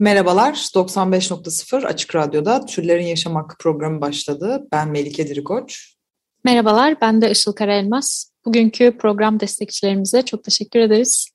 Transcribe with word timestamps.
Merhabalar, 0.00 0.52
95.0 0.52 1.86
Açık 1.86 2.14
Radyo'da 2.14 2.66
Türlerin 2.66 3.06
Yaşam 3.06 3.34
Hakkı 3.34 3.56
programı 3.58 4.00
başladı. 4.00 4.66
Ben 4.72 4.88
Melike 4.88 5.28
Dirikoç. 5.28 5.94
Merhabalar, 6.44 7.00
ben 7.00 7.22
de 7.22 7.30
Işıl 7.30 7.52
Karaelmaz. 7.52 8.32
Bugünkü 8.44 8.98
program 8.98 9.40
destekçilerimize 9.40 10.22
çok 10.22 10.44
teşekkür 10.44 10.80
ederiz. 10.80 11.30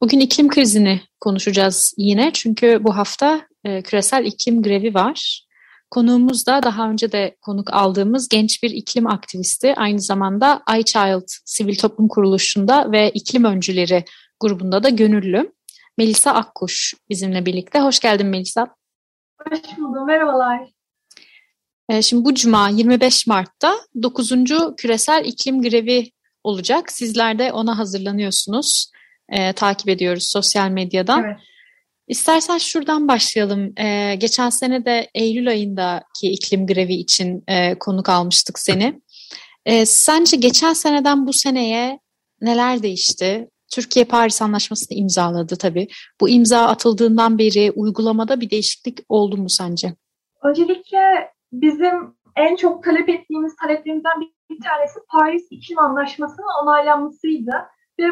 Bugün 0.00 0.20
iklim 0.20 0.48
krizini 0.48 1.00
konuşacağız 1.20 1.94
yine 1.98 2.30
çünkü 2.34 2.78
bu 2.84 2.96
hafta 2.96 3.48
e, 3.64 3.82
küresel 3.82 4.24
iklim 4.24 4.62
grevi 4.62 4.94
var. 4.94 5.46
Konuğumuz 5.90 6.46
da 6.46 6.62
daha 6.62 6.90
önce 6.90 7.12
de 7.12 7.36
konuk 7.42 7.74
aldığımız 7.74 8.28
genç 8.28 8.62
bir 8.62 8.70
iklim 8.70 9.06
aktivisti. 9.06 9.74
Aynı 9.74 10.00
zamanda 10.00 10.62
iChild 10.78 11.28
Sivil 11.44 11.76
Toplum 11.76 12.08
Kuruluşu'nda 12.08 12.92
ve 12.92 13.10
iklim 13.10 13.44
öncüleri 13.44 14.04
grubunda 14.40 14.82
da 14.82 14.88
gönüllü. 14.88 15.53
Melisa 15.98 16.30
Akkuş 16.30 16.94
bizimle 17.08 17.46
birlikte. 17.46 17.80
Hoş 17.80 18.00
geldin 18.00 18.26
Melisa. 18.26 18.66
Hoş 19.50 19.60
buldum, 19.78 20.06
merhabalar. 20.06 20.60
E, 21.88 22.02
Şimdi 22.02 22.24
bu 22.24 22.34
cuma 22.34 22.68
25 22.68 23.26
Mart'ta 23.26 23.74
9. 24.02 24.32
küresel 24.76 25.24
iklim 25.24 25.62
grevi 25.62 26.10
olacak. 26.44 26.92
Sizler 26.92 27.38
de 27.38 27.52
ona 27.52 27.78
hazırlanıyorsunuz. 27.78 28.90
E, 29.28 29.52
takip 29.52 29.88
ediyoruz 29.88 30.30
sosyal 30.32 30.70
medyadan. 30.70 31.24
Evet. 31.24 31.36
İstersen 32.08 32.58
şuradan 32.58 33.08
başlayalım. 33.08 33.78
E, 33.78 34.14
geçen 34.14 34.50
sene 34.50 34.84
de 34.84 35.10
Eylül 35.14 35.48
ayındaki 35.48 36.26
iklim 36.30 36.66
grevi 36.66 36.94
için 36.94 37.44
e, 37.48 37.78
konuk 37.78 38.08
almıştık 38.08 38.58
seni. 38.58 39.00
E, 39.66 39.86
sence 39.86 40.36
geçen 40.36 40.72
seneden 40.72 41.26
bu 41.26 41.32
seneye 41.32 42.00
neler 42.40 42.82
değişti? 42.82 43.48
Türkiye 43.72 44.04
Paris 44.04 44.42
Anlaşması'nı 44.42 44.98
imzaladı 44.98 45.56
tabii. 45.56 45.88
Bu 46.20 46.28
imza 46.28 46.66
atıldığından 46.66 47.38
beri 47.38 47.72
uygulamada 47.76 48.40
bir 48.40 48.50
değişiklik 48.50 48.98
oldu 49.08 49.36
mu 49.36 49.48
sence? 49.48 49.94
Öncelikle 50.42 51.32
bizim 51.52 52.14
en 52.36 52.56
çok 52.56 52.84
talep 52.84 53.08
ettiğimiz 53.08 53.56
taleplerimizden 53.56 54.20
bir 54.50 54.60
tanesi 54.60 55.00
Paris 55.08 55.46
İklim 55.50 55.78
Anlaşması'nın 55.78 56.62
onaylanmasıydı. 56.62 57.52
Ve 58.00 58.04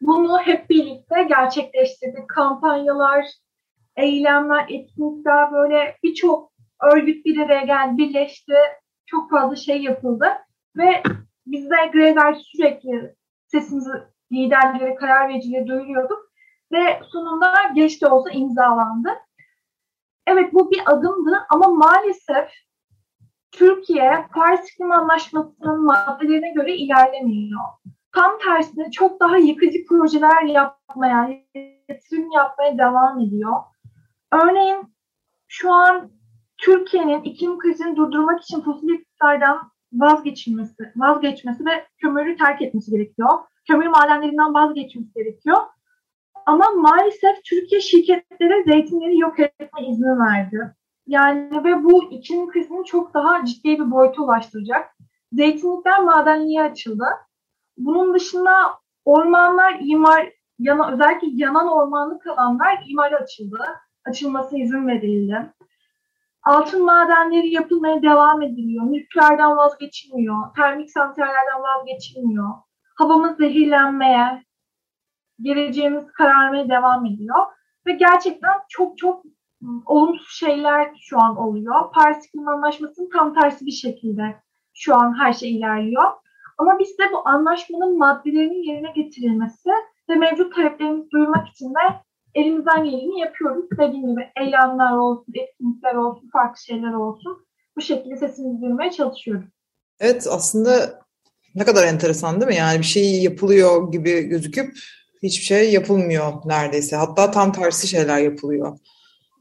bunu 0.00 0.38
hep 0.38 0.70
birlikte 0.70 1.22
gerçekleştirdik. 1.22 2.28
Kampanyalar, 2.28 3.26
eylemler, 3.96 4.66
etkinlikler 4.68 5.52
böyle 5.52 5.96
birçok 6.02 6.52
örgüt 6.92 7.24
bir 7.26 7.38
araya 7.38 7.64
geldi, 7.64 7.98
birleşti. 7.98 8.54
Çok 9.06 9.30
fazla 9.30 9.56
şey 9.56 9.82
yapıldı. 9.82 10.26
Ve 10.76 11.02
biz 11.46 11.70
de 11.70 11.76
grevler 11.92 12.34
sürekli 12.34 13.14
sesimizi 13.46 13.90
liderlere, 14.32 14.94
karar 14.94 15.28
vericilere 15.28 15.66
duyuruyorduk. 15.66 16.28
Ve 16.72 17.00
sonunda 17.12 17.52
geç 17.74 18.02
de 18.02 18.06
olsa 18.06 18.30
imzalandı. 18.30 19.10
Evet 20.26 20.52
bu 20.52 20.70
bir 20.70 20.82
adımdı 20.86 21.46
ama 21.50 21.68
maalesef 21.68 22.50
Türkiye 23.52 24.26
Paris 24.34 24.70
İklim 24.70 24.92
Anlaşması'nın 24.92 25.84
maddelerine 25.84 26.52
göre 26.52 26.76
ilerlemiyor. 26.76 27.60
Tam 28.12 28.38
tersine 28.38 28.90
çok 28.90 29.20
daha 29.20 29.36
yıkıcı 29.36 29.86
projeler 29.88 30.42
yapmaya, 30.42 31.30
yatırım 31.88 32.30
yapmaya 32.30 32.78
devam 32.78 33.20
ediyor. 33.20 33.52
Örneğin 34.32 34.94
şu 35.48 35.72
an 35.72 36.10
Türkiye'nin 36.58 37.22
iklim 37.22 37.58
krizini 37.58 37.96
durdurmak 37.96 38.42
için 38.42 38.60
fosil 38.60 38.88
yakıtlardan 38.88 39.70
vazgeçilmesi, 39.92 40.92
vazgeçmesi 40.96 41.66
ve 41.66 41.86
kömürü 41.98 42.36
terk 42.36 42.62
etmesi 42.62 42.90
gerekiyor. 42.90 43.28
Kömür 43.68 43.86
madenlerinden 43.86 44.54
vazgeçmesi 44.54 45.12
gerekiyor. 45.14 45.56
Ama 46.46 46.64
maalesef 46.76 47.44
Türkiye 47.44 47.80
şirketlere 47.80 48.64
zeytinleri 48.64 49.18
yok 49.18 49.40
etme 49.40 49.86
izni 49.88 50.18
verdi. 50.18 50.74
Yani 51.06 51.64
ve 51.64 51.84
bu 51.84 52.12
iklim 52.12 52.48
krizini 52.48 52.84
çok 52.84 53.14
daha 53.14 53.44
ciddi 53.44 53.68
bir 53.68 53.90
boyuta 53.90 54.22
ulaştıracak. 54.22 54.96
Zeytinlikler 55.32 56.00
madenliğe 56.00 56.62
açıldı. 56.62 57.04
Bunun 57.76 58.14
dışında 58.14 58.52
ormanlar 59.04 59.76
imar, 59.80 60.32
yana, 60.58 60.92
özellikle 60.92 61.28
yanan 61.30 61.68
ormanlık 61.68 62.26
alanlar 62.26 62.84
imara 62.86 63.16
açıldı. 63.16 63.58
Açılması 64.04 64.58
izin 64.58 64.88
verildi. 64.88 65.52
Altın 66.42 66.84
madenleri 66.84 67.48
yapılmaya 67.54 68.02
devam 68.02 68.42
ediliyor. 68.42 68.84
Nükleerden 68.84 69.56
vazgeçilmiyor. 69.56 70.54
Termik 70.56 70.90
santrallerden 70.90 71.62
vazgeçilmiyor. 71.62 72.54
Havamız 72.98 73.36
zehirlenmeye, 73.36 74.44
geleceğimiz 75.40 76.12
kararmaya 76.12 76.68
devam 76.68 77.06
ediyor. 77.06 77.46
Ve 77.86 77.92
gerçekten 77.92 78.52
çok 78.68 78.98
çok 78.98 79.24
olumsuz 79.86 80.38
şeyler 80.38 80.90
şu 81.00 81.18
an 81.18 81.36
oluyor. 81.36 81.92
Paris 81.92 82.26
İklim 82.26 82.48
Anlaşması'nın 82.48 83.10
tam 83.10 83.34
tersi 83.34 83.66
bir 83.66 83.70
şekilde 83.70 84.36
şu 84.74 84.94
an 84.94 85.18
her 85.18 85.32
şey 85.32 85.56
ilerliyor. 85.56 86.04
Ama 86.58 86.78
biz 86.78 86.98
de 86.98 87.02
bu 87.12 87.28
anlaşmanın 87.28 87.98
maddelerinin 87.98 88.62
yerine 88.62 88.92
getirilmesi 88.92 89.70
ve 90.10 90.14
mevcut 90.14 90.54
taleplerimizi 90.54 91.10
duyurmak 91.10 91.48
için 91.48 91.68
de 91.68 92.00
elimizden 92.34 92.84
geleni 92.84 93.20
yapıyoruz. 93.20 93.64
Dediğim 93.78 94.08
gibi 94.08 94.30
eylemler 94.40 94.92
olsun, 94.92 95.32
etkinlikler 95.34 95.94
olsun, 95.94 96.28
farklı 96.32 96.60
şeyler 96.60 96.92
olsun. 96.92 97.46
Bu 97.76 97.80
şekilde 97.80 98.16
sesimizi 98.16 98.62
duyurmaya 98.62 98.90
çalışıyoruz. 98.90 99.48
Evet 100.00 100.28
aslında 100.30 101.00
ne 101.58 101.64
kadar 101.64 101.84
enteresan 101.86 102.40
değil 102.40 102.52
mi? 102.52 102.56
Yani 102.56 102.78
bir 102.78 102.84
şey 102.84 103.22
yapılıyor 103.22 103.92
gibi 103.92 104.22
gözüküp 104.22 104.78
hiçbir 105.22 105.44
şey 105.44 105.72
yapılmıyor 105.72 106.32
neredeyse. 106.44 106.96
Hatta 106.96 107.30
tam 107.30 107.52
tersi 107.52 107.88
şeyler 107.88 108.18
yapılıyor 108.18 108.78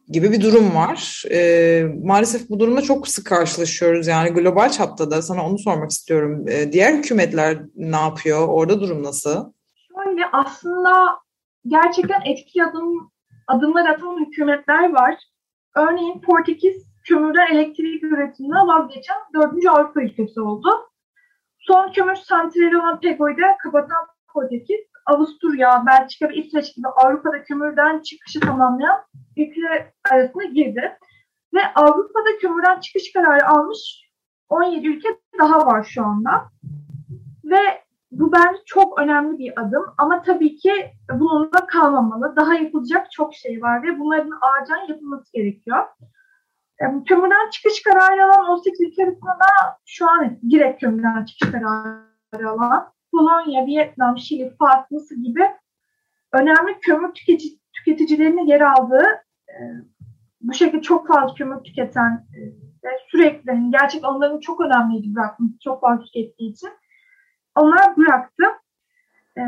gibi 0.09 0.31
bir 0.31 0.41
durum 0.41 0.75
var. 0.75 1.23
Ee, 1.31 1.85
maalesef 2.03 2.49
bu 2.49 2.59
durumla 2.59 2.81
çok 2.81 3.07
sık 3.07 3.25
karşılaşıyoruz. 3.27 4.07
Yani 4.07 4.29
global 4.29 4.69
çapta 4.69 5.11
da 5.11 5.21
sana 5.21 5.47
onu 5.47 5.59
sormak 5.59 5.91
istiyorum. 5.91 6.45
Ee, 6.49 6.71
diğer 6.71 6.93
hükümetler 6.93 7.57
ne 7.75 7.97
yapıyor? 7.97 8.47
Orada 8.47 8.81
durum 8.81 9.03
nasıl? 9.03 9.51
Şöyle 9.87 10.21
aslında 10.33 11.17
gerçekten 11.67 12.21
etkili 12.25 12.63
adım, 12.63 13.11
adımlar 13.47 13.89
atan 13.89 14.25
hükümetler 14.25 14.93
var. 14.93 15.15
Örneğin 15.75 16.21
Portekiz 16.21 16.83
kömürden 17.03 17.55
elektrik 17.55 18.03
üretiminden 18.03 18.67
vazgeçen 18.67 19.17
dördüncü 19.33 19.69
Avrupa 19.69 20.01
ülkesi 20.01 20.41
oldu. 20.41 20.69
Son 21.67 21.91
kömür 21.91 22.15
santrali 22.15 22.77
olan 22.77 22.99
Pego'yu 22.99 23.35
kapatan 23.63 24.07
Portekiz, 24.33 24.79
Avusturya, 25.05 25.83
Belçika 25.87 26.29
ve 26.29 26.35
İsveç 26.35 26.75
gibi 26.75 26.87
Avrupa'da 26.87 27.43
kömürden 27.43 27.99
çıkışı 28.01 28.39
tamamlayan 28.39 29.01
ülkeler 29.37 29.91
arasına 30.11 30.43
girdi. 30.43 30.97
Ve 31.53 31.59
Avrupa'da 31.75 32.37
kömürden 32.41 32.79
çıkış 32.79 33.13
kararı 33.13 33.47
almış 33.47 34.09
17 34.49 34.87
ülke 34.87 35.09
daha 35.39 35.65
var 35.65 35.83
şu 35.83 36.05
anda. 36.05 36.49
Ve 37.43 37.83
bu 38.11 38.31
bence 38.31 38.61
çok 38.65 38.99
önemli 38.99 39.37
bir 39.37 39.61
adım 39.61 39.85
ama 39.97 40.21
tabii 40.21 40.55
ki 40.55 40.73
bununla 41.13 41.67
kalmamalı. 41.67 42.35
Daha 42.35 42.53
yapılacak 42.53 43.11
çok 43.11 43.35
şey 43.35 43.61
var 43.61 43.83
ve 43.83 43.99
bunların 43.99 44.31
acilen 44.41 44.87
yapılması 44.87 45.33
gerekiyor. 45.33 45.85
E, 46.81 46.85
Kömürden 47.05 47.49
çıkış 47.49 47.81
kararı 47.83 48.25
alan 48.25 48.49
18 48.49 48.81
ülke 48.81 49.03
arasında 49.03 49.31
da 49.31 49.77
şu 49.85 50.09
an 50.09 50.39
direkt 50.49 50.81
kömürden 50.81 51.25
çıkış 51.25 51.51
kararı 51.51 52.49
alan 52.49 52.93
Polonya, 53.11 53.65
Vietnam, 53.65 54.17
Şili, 54.17 54.55
Fatih, 54.59 54.91
Mısır 54.91 55.15
gibi 55.15 55.43
önemli 56.33 56.79
kömür 56.79 57.13
tüketici, 57.13 57.59
tüketicilerinin 57.73 58.45
yer 58.47 58.61
aldığı 58.61 59.05
e, 59.49 59.55
bu 60.41 60.53
şekilde 60.53 60.81
çok 60.81 61.07
fazla 61.07 61.35
kömür 61.35 61.63
tüketen 61.63 62.25
e, 62.35 62.39
ve 62.83 62.89
sürekli 63.07 63.49
yani 63.49 63.71
gerçekten 63.71 64.09
onların 64.09 64.39
çok 64.39 64.61
önemliydi 64.61 65.15
bırakması 65.15 65.53
çok 65.63 65.81
fazla 65.81 66.03
tükettiği 66.03 66.51
için 66.51 66.69
onlar 67.55 67.97
bıraktı. 67.97 68.43
E, 69.37 69.41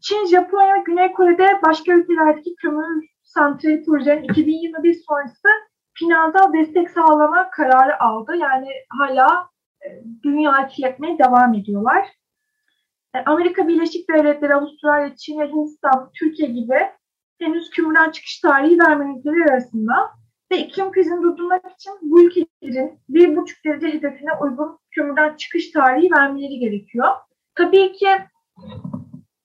Çin, 0.00 0.26
Japonya 0.26 0.76
Güney 0.76 1.12
Kore'de 1.12 1.48
başka 1.66 1.92
ülkelerdeki 1.92 2.54
kömür 2.56 3.06
santrali 3.22 3.84
projelerin 3.84 4.24
2021 4.24 4.94
sonrası 4.94 5.48
finansal 5.98 6.52
destek 6.52 6.90
sağlama 6.90 7.50
kararı 7.50 8.02
aldı. 8.02 8.36
Yani 8.36 8.68
hala 8.98 9.48
e, 9.84 9.88
dünya 10.22 10.66
kirletmeye 10.66 11.18
devam 11.18 11.54
ediyorlar. 11.54 12.08
E, 13.14 13.18
Amerika 13.18 13.68
Birleşik 13.68 14.10
Devletleri, 14.10 14.54
Avustralya, 14.54 15.16
Çin 15.16 15.40
Hindistan, 15.40 16.10
Türkiye 16.14 16.48
gibi 16.48 16.90
henüz 17.40 17.70
kömürden 17.70 18.10
çıkış 18.10 18.40
tarihi 18.40 18.78
vermeyen 18.78 19.18
ülkeler 19.18 19.52
arasında. 19.52 20.10
Ve 20.52 20.58
iklim 20.58 20.92
krizini 20.92 21.22
durdurmak 21.22 21.72
için 21.72 21.92
bu 22.02 22.22
ülkelerin 22.22 23.00
1,5 23.10 23.64
derece 23.64 23.98
hedefine 23.98 24.30
uygun 24.40 24.78
kömürden 24.90 25.36
çıkış 25.36 25.70
tarihi 25.70 26.10
vermeleri 26.12 26.58
gerekiyor. 26.58 27.08
Tabii 27.54 27.92
ki 27.92 28.08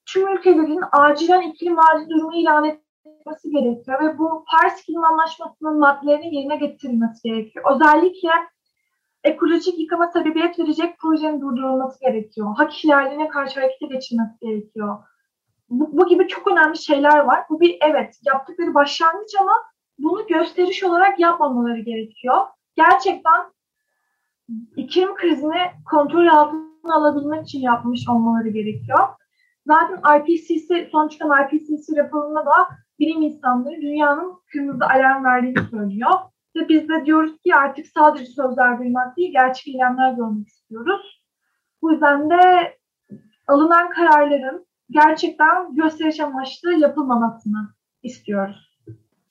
tüm 0.06 0.38
ülkelerin 0.38 0.82
acilen 0.92 1.42
iklim 1.42 1.80
acil 1.80 2.10
durumu 2.10 2.36
ilan 2.36 2.80
etmesi 3.06 3.50
gerekiyor 3.50 4.02
ve 4.02 4.18
bu 4.18 4.46
Paris 4.52 4.82
İklim 4.82 5.04
Anlaşması'nın 5.04 5.80
maddelerinin 5.80 6.32
yerine 6.32 6.56
getirilmesi 6.56 7.30
gerekiyor. 7.30 7.66
Özellikle 7.76 8.30
ekolojik 9.24 9.80
yıkama 9.80 10.08
sebebiyet 10.08 10.60
verecek 10.60 11.00
projenin 11.00 11.42
durdurulması 11.42 12.00
gerekiyor. 12.00 12.56
Hak 12.58 12.86
ihlallerine 12.86 13.28
karşı 13.28 13.60
harekete 13.60 13.96
geçilmesi 13.96 14.40
gerekiyor. 14.42 14.98
Bu, 15.70 15.98
bu 15.98 16.08
gibi 16.08 16.28
çok 16.28 16.52
önemli 16.52 16.78
şeyler 16.78 17.20
var. 17.20 17.44
Bu 17.50 17.60
bir 17.60 17.78
evet 17.82 18.20
yaptıkları 18.26 18.74
başlangıç 18.74 19.32
ama 19.42 19.54
bunu 20.00 20.28
gösteriş 20.28 20.84
olarak 20.84 21.20
yapmamaları 21.20 21.80
gerekiyor. 21.80 22.38
Gerçekten 22.76 23.42
iklim 24.76 25.16
krizini 25.16 25.62
kontrol 25.92 26.28
altına 26.28 26.96
alabilmek 26.96 27.44
için 27.44 27.62
yapmış 27.62 28.10
olmaları 28.10 28.50
gerekiyor. 28.50 29.08
Zaten 29.68 30.20
IPCC, 30.20 30.90
son 30.92 31.08
çıkan 31.08 31.48
IPCC 31.48 31.96
raporunda 31.98 32.46
da 32.46 32.83
bilim 33.00 33.22
insanları 33.22 33.82
dünyanın 33.82 34.34
kırmızı 34.52 34.86
alarm 34.86 35.26
verdiğini 35.26 35.70
söylüyor. 35.70 36.12
Ve 36.56 36.70
biz 36.70 36.90
de 36.90 37.06
diyoruz 37.06 37.42
ki 37.42 37.56
artık 37.56 37.88
sadece 37.88 38.26
sözler 38.26 38.80
duymak 38.80 39.18
değil, 39.18 39.32
gerçek 39.32 39.68
eylemler 39.68 40.14
görmek 40.14 40.48
istiyoruz. 40.48 41.24
Bu 41.82 41.92
yüzden 41.92 42.30
de 42.30 42.74
alınan 43.48 43.90
kararların 43.90 44.66
gerçekten 44.90 45.76
gösteriş 45.76 46.20
amaçlı 46.20 46.74
yapılmamasını 46.74 47.70
istiyoruz. 48.04 48.74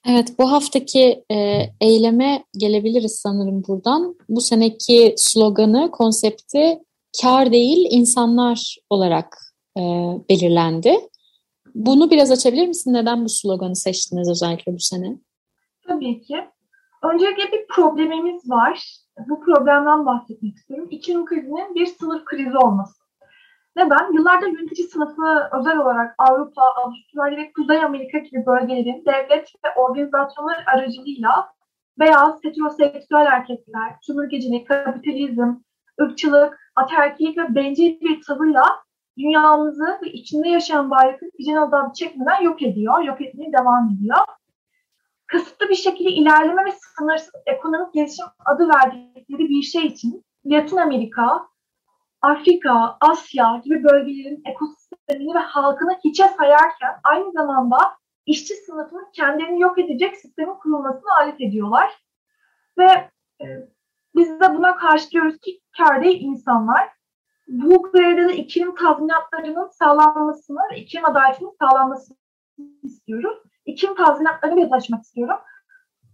Evet, 0.09 0.39
bu 0.39 0.51
haftaki 0.51 1.23
e, 1.31 1.59
eyleme 1.81 2.43
gelebiliriz 2.57 3.19
sanırım 3.23 3.63
buradan. 3.67 4.15
Bu 4.29 4.41
seneki 4.41 5.13
sloganı, 5.17 5.91
konsepti 5.91 6.79
kar 7.21 7.51
değil 7.51 7.87
insanlar 7.89 8.77
olarak 8.89 9.37
e, 9.77 9.81
belirlendi. 10.29 10.95
Bunu 11.75 12.11
biraz 12.11 12.31
açabilir 12.31 12.67
misin? 12.67 12.93
Neden 12.93 13.25
bu 13.25 13.29
sloganı 13.29 13.75
seçtiniz 13.75 14.29
özellikle 14.29 14.73
bu 14.73 14.79
sene? 14.79 15.17
Tabii 15.87 16.21
ki. 16.21 16.47
Öncelikle 17.03 17.51
bir 17.51 17.67
problemimiz 17.67 18.49
var. 18.49 19.03
Bu 19.29 19.41
problemden 19.41 20.05
bahsetmek 20.05 20.55
istiyorum. 20.55 20.87
İklim 20.91 21.25
krizinin 21.25 21.75
bir 21.75 21.85
sınıf 21.85 22.25
krizi 22.25 22.57
olması. 22.57 23.03
Neden? 23.75 24.13
Yıllardır 24.13 24.47
yönetici 24.47 24.87
sınıfı 24.87 25.49
özel 25.59 25.77
olarak 25.77 26.15
Avrupa, 26.17 26.61
Avustralya 26.61 27.37
ve 27.37 27.51
Kuzey 27.51 27.83
Amerika 27.83 28.17
gibi 28.17 28.45
bölgelerin 28.45 29.05
devlet 29.05 29.51
ve 29.65 29.81
organizasyonlar 29.81 30.63
aracılığıyla 30.75 31.53
beyaz, 31.99 32.43
heteroseksüel 32.43 33.25
erkekler, 33.25 33.95
sömürgecilik, 34.01 34.67
kapitalizm, 34.67 35.53
ırkçılık, 36.01 36.59
ataerkilik 36.75 37.37
ve 37.37 37.55
bencil 37.55 38.01
bir 38.01 38.21
tavırla 38.21 38.65
dünyamızı 39.17 39.99
ve 40.03 40.11
içinde 40.11 40.49
yaşayan 40.49 40.91
varlıkları 40.91 41.31
vicdan 41.39 41.55
azabı 41.55 41.93
çekmeden 41.93 42.41
yok 42.41 42.61
ediyor, 42.61 43.03
yok 43.03 43.21
etmeye 43.21 43.53
devam 43.53 43.89
ediyor. 43.89 44.17
Kasıtlı 45.27 45.69
bir 45.69 45.75
şekilde 45.75 46.09
ilerleme 46.09 46.65
ve 46.65 46.71
sınırsız 46.97 47.33
ekonomik 47.45 47.93
gelişim 47.93 48.25
adı 48.45 48.69
verdikleri 48.69 49.49
bir 49.49 49.61
şey 49.61 49.85
için 49.85 50.25
Latin 50.45 50.77
Amerika, 50.77 51.47
Afrika, 52.21 52.97
Asya 53.01 53.61
gibi 53.63 53.83
bölgelerin 53.83 54.41
ekosistemini 54.45 55.35
ve 55.35 55.39
halkını 55.39 55.99
hiçe 56.03 56.27
sayarken 56.27 56.99
aynı 57.03 57.31
zamanda 57.31 57.77
işçi 58.25 58.53
sınıfının 58.53 59.07
kendini 59.13 59.61
yok 59.61 59.79
edecek 59.79 60.17
sistemin 60.17 60.55
kurulmasını 60.55 61.15
alet 61.19 61.41
ediyorlar. 61.41 62.03
Ve 62.77 63.09
e, 63.41 63.45
biz 64.15 64.39
de 64.39 64.55
buna 64.55 64.75
karşı 64.75 65.11
diyoruz 65.11 65.39
ki 65.39 65.59
kar 65.77 66.03
değil 66.03 66.21
insanlar. 66.21 66.89
Bu 67.47 67.91
grevde 67.91 68.29
de 68.29 68.37
iklim 68.37 68.75
tazminatlarının 68.75 69.67
sağlanmasını 69.67 70.75
iklim 70.75 71.05
adaletinin 71.05 71.57
sağlanmasını 71.59 72.17
istiyoruz. 72.83 73.37
İklim 73.65 73.95
tazminatlarını 73.95 74.59
yazışmak 74.59 75.03
istiyorum. 75.03 75.37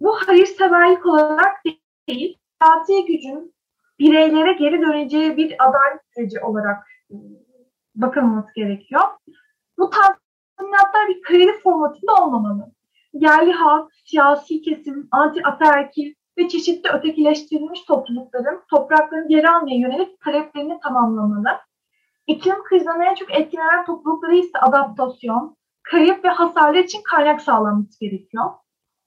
Bu 0.02 0.16
hayırseverlik 0.16 1.06
olarak 1.06 1.64
değil, 2.10 2.38
siyasi 2.62 3.06
gücün 3.06 3.54
bireylere 4.00 4.54
geri 4.54 4.82
döneceği 4.82 5.38
bir 5.38 5.56
adalet 5.70 6.02
süreci 6.16 6.40
olarak 6.40 6.84
ıı, 7.12 7.20
bakılması 7.96 8.54
gerekiyor. 8.56 9.02
Bu 9.78 9.90
tazminatlar 9.90 11.08
bir 11.08 11.22
kredi 11.22 11.60
formatında 11.64 12.24
olmamalı. 12.24 12.72
Yerli 13.14 13.52
halk, 13.52 13.92
siyasi 14.06 14.62
kesim, 14.62 15.08
anti 15.12 15.44
ataerkil 15.44 16.14
ve 16.40 16.48
çeşitli 16.48 16.90
ötekileştirilmiş 16.90 17.82
toplulukların 17.82 18.62
topraklarını 18.70 19.28
geri 19.28 19.50
almaya 19.50 19.76
yönelik 19.76 20.22
taleplerini 20.22 20.80
tamamlamalı. 20.80 21.60
İklim 22.28 22.64
krizinden 22.64 23.02
en 23.02 23.16
çok 23.16 23.32
etkilenen 23.32 23.86
toplulukları 23.86 24.36
ise 24.36 24.60
adaptasyon, 24.60 25.58
kayıp 25.84 26.26
ve 26.26 26.30
hasarlar 26.30 26.80
için 26.80 27.02
kaynak 27.04 27.42
sağlanması 27.42 28.00
gerekiyor. 28.00 28.46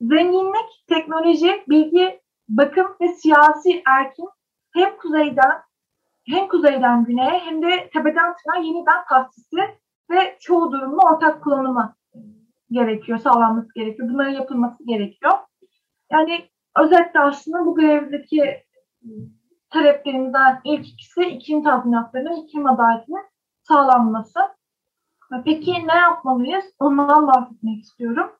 Zenginlik, 0.00 0.84
teknoloji, 0.88 1.64
bilgi, 1.68 2.20
bakım 2.48 2.86
ve 3.00 3.08
siyasi 3.08 3.82
erkin 3.86 4.28
hem 4.74 4.96
kuzeyden 4.96 5.62
hem 6.26 6.48
kuzeyden 6.48 7.04
güneye 7.04 7.38
hem 7.38 7.62
de 7.62 7.90
tepeden 7.92 8.34
tırnağa 8.36 8.62
yeniden 8.62 9.04
tahsisi 9.08 9.60
ve 10.10 10.36
çoğu 10.40 10.72
durumda 10.72 11.00
ortak 11.02 11.44
kullanımı 11.44 11.94
gerekiyor, 12.70 13.18
sağlanması 13.18 13.68
gerekiyor. 13.74 14.08
Bunların 14.08 14.32
yapılması 14.32 14.86
gerekiyor. 14.86 15.32
Yani 16.12 16.48
özetle 16.78 17.20
aslında 17.20 17.66
bu 17.66 17.74
grevdeki 17.74 18.64
taleplerimizden 19.70 20.60
ilk 20.64 20.88
ikisi 20.88 21.22
iklim 21.22 21.64
tazminatlarının, 21.64 22.36
iklim 22.36 22.66
adaletinin 22.66 23.24
sağlanması. 23.62 24.40
Peki 25.44 25.86
ne 25.86 25.94
yapmalıyız? 25.94 26.64
Ondan 26.78 27.26
bahsetmek 27.26 27.82
istiyorum. 27.82 28.32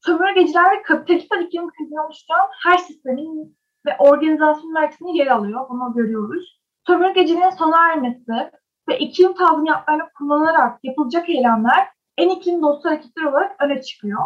Sömürgeciler 0.00 0.76
ve 0.76 0.82
kapitalistler 0.82 1.38
iklim 1.38 1.70
krizini 1.70 2.00
oluşturan 2.00 2.48
her 2.64 2.78
sistemin 2.78 3.56
ve 3.86 3.96
organizasyon 3.98 4.72
merkezinde 4.72 5.10
yer 5.18 5.26
alıyor. 5.26 5.68
Bunu 5.68 5.94
görüyoruz. 5.94 6.60
Sömürgeciliğin 6.86 7.50
sona 7.50 7.92
ermesi 7.92 8.50
ve 8.88 8.98
iklim 8.98 9.34
tazminatlarını 9.34 10.02
kullanarak 10.18 10.78
yapılacak 10.82 11.28
eylemler 11.30 11.88
en 12.18 12.28
iklim 12.28 12.62
dostu 12.62 12.88
hareketler 12.88 13.24
olarak 13.24 13.62
öne 13.62 13.82
çıkıyor. 13.82 14.20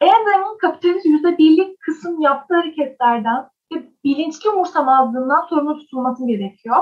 En 0.00 0.24
zengin 0.24 0.58
kapitalist 0.60 1.06
%1'lik 1.06 1.59
yaptığı 2.20 2.54
hareketlerden 2.54 3.48
ve 3.72 3.82
bilinçli 4.04 4.50
umursamazlığından 4.50 5.46
sorumlu 5.48 5.78
tutulması 5.78 6.26
gerekiyor. 6.26 6.76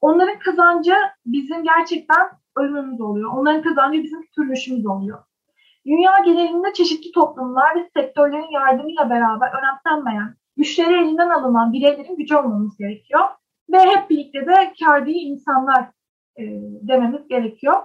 Onların 0.00 0.38
kazancı 0.38 0.94
bizim 1.26 1.64
gerçekten 1.64 2.30
ölümümüz 2.56 3.00
oluyor. 3.00 3.32
Onların 3.32 3.62
kazancı 3.62 4.02
bizim 4.02 4.26
türlüşümüz 4.34 4.86
oluyor. 4.86 5.18
Dünya 5.86 6.12
genelinde 6.24 6.72
çeşitli 6.72 7.12
toplumlar 7.12 7.76
ve 7.76 7.90
sektörlerin 7.96 8.50
yardımıyla 8.50 9.10
beraber 9.10 9.50
önemsenmeyen, 9.58 10.34
güçleri 10.56 10.94
elinden 10.94 11.30
alınan 11.30 11.72
bireylerin 11.72 12.16
gücü 12.16 12.36
olmamız 12.36 12.76
gerekiyor. 12.76 13.24
Ve 13.70 13.78
hep 13.78 14.10
birlikte 14.10 14.46
de 14.46 14.72
kar 14.84 15.06
değil 15.06 15.30
insanlar 15.30 15.82
e, 16.38 16.42
dememiz 16.82 17.28
gerekiyor. 17.28 17.82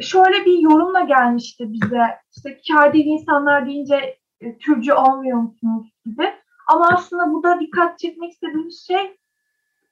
Şöyle 0.00 0.44
bir 0.44 0.58
yorumla 0.58 1.00
gelmişti 1.00 1.72
bize, 1.72 2.02
işte 2.36 2.60
kar 2.68 2.92
değil 2.92 3.06
insanlar 3.06 3.66
deyince 3.66 4.18
e, 4.40 4.58
türcü 4.58 4.92
olmuyor 4.92 5.38
musunuz 5.38 5.93
gibi. 6.04 6.34
Ama 6.72 6.88
aslında 6.88 7.32
burada 7.32 7.60
dikkat 7.60 7.98
çekmek 7.98 8.32
istediğimiz 8.32 8.86
şey 8.86 9.16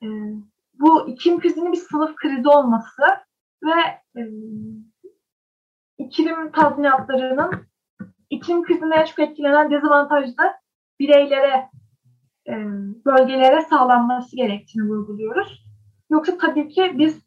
e, 0.03 0.07
bu 0.81 1.09
iklim 1.09 1.41
krizinin 1.41 1.73
bir 1.73 1.77
sınıf 1.77 2.17
krizi 2.17 2.49
olması 2.49 3.03
ve 3.65 3.81
e, 4.17 4.23
iklim 5.99 6.53
tazminatlarının 6.53 7.67
iklim 8.31 8.63
krizinden 8.63 9.05
çok 9.05 9.19
etkilenen 9.19 9.71
dezavantajlı 9.71 10.53
bireylere, 11.01 11.71
e, 12.49 12.53
bölgelere 13.07 13.61
sağlanması 13.61 14.37
gerektiğini 14.37 14.89
vurguluyoruz. 14.89 15.65
Yoksa 16.11 16.39
tabii 16.39 16.69
ki 16.69 16.93
biz 16.95 17.23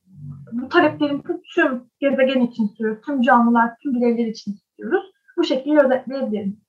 bu 0.51 0.69
taleplerimizi 0.69 1.41
tüm 1.55 1.83
gezegen 1.99 2.41
için 2.41 2.65
istiyoruz, 2.65 3.01
tüm 3.05 3.21
canlılar, 3.21 3.71
tüm 3.83 3.93
bireyler 3.93 4.25
için 4.25 4.53
istiyoruz. 4.53 5.11
Bu 5.37 5.43
şekilde 5.43 5.79
özetleyebilirim. 5.79 6.61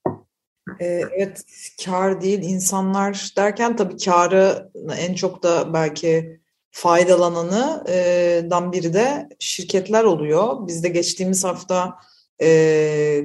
Evet, 0.80 1.42
kar 1.84 2.20
değil 2.20 2.42
insanlar 2.42 3.32
derken 3.36 3.76
tabii 3.76 3.96
karı 3.96 4.70
en 4.98 5.14
çok 5.14 5.42
da 5.42 5.74
belki 5.74 6.40
faydalananıdan 6.70 8.72
biri 8.72 8.94
de 8.94 9.28
şirketler 9.38 10.04
oluyor. 10.04 10.66
Biz 10.66 10.82
de 10.82 10.88
geçtiğimiz 10.88 11.44
hafta 11.44 11.94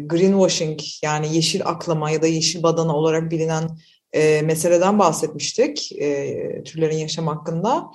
greenwashing 0.05 0.79
yani 1.03 1.35
yeşil 1.35 1.65
aklama 1.65 2.11
ya 2.11 2.21
da 2.21 2.27
yeşil 2.27 2.63
badana 2.63 2.95
olarak 2.95 3.31
bilinen 3.31 3.77
meseleden 4.43 4.99
bahsetmiştik 4.99 5.89
türlerin 6.65 6.97
yaşam 6.97 7.27
hakkında. 7.27 7.91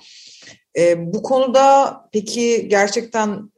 Bu 0.97 1.23
konuda 1.23 1.97
peki 2.11 2.67
gerçekten 2.67 3.51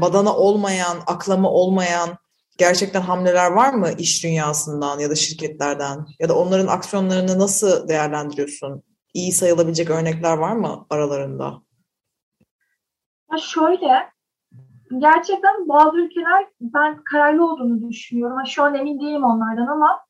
badana 0.00 0.36
olmayan, 0.36 0.98
aklama 1.06 1.50
olmayan 1.50 2.18
gerçekten 2.58 3.00
hamleler 3.00 3.50
var 3.50 3.74
mı 3.74 3.88
iş 3.98 4.24
dünyasından 4.24 4.98
ya 4.98 5.10
da 5.10 5.14
şirketlerden 5.14 6.06
ya 6.20 6.28
da 6.28 6.38
onların 6.38 6.66
aksiyonlarını 6.66 7.38
nasıl 7.38 7.88
değerlendiriyorsun? 7.88 8.82
İyi 9.14 9.32
sayılabilecek 9.32 9.90
örnekler 9.90 10.38
var 10.38 10.52
mı 10.52 10.86
aralarında? 10.90 11.62
Ya 13.32 13.38
şöyle, 13.38 14.10
gerçekten 14.98 15.68
bazı 15.68 15.98
ülkeler 15.98 16.46
ben 16.60 17.04
kararlı 17.04 17.52
olduğunu 17.52 17.88
düşünüyorum. 17.88 18.46
Şu 18.46 18.62
an 18.62 18.74
emin 18.74 19.00
değilim 19.00 19.24
onlardan 19.24 19.66
ama 19.66 20.00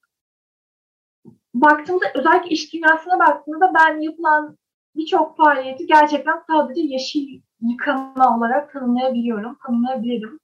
baktığımda 1.55 2.07
özellikle 2.15 2.51
iş 2.51 2.75
dünyasına 2.75 3.19
baktığımda 3.19 3.73
ben 3.75 4.01
yapılan 4.01 4.59
birçok 4.97 5.37
faaliyeti 5.37 5.87
gerçekten 5.87 6.43
sadece 6.51 6.81
yeşil 6.81 7.41
yıkama 7.61 8.37
olarak 8.37 8.73
tanımlayabiliyorum, 8.73 9.59
tanımlayabilirim. 9.67 10.41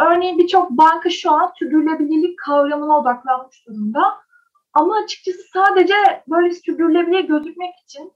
Örneğin 0.00 0.38
birçok 0.38 0.70
banka 0.70 1.10
şu 1.10 1.30
an 1.30 1.52
sürdürülebilirlik 1.58 2.38
kavramına 2.38 2.98
odaklanmış 2.98 3.66
durumda. 3.66 4.24
Ama 4.72 4.96
açıkçası 5.04 5.42
sadece 5.52 5.94
böyle 6.28 6.52
sürdürülebilir 6.52 7.20
gözükmek 7.20 7.74
için 7.84 8.12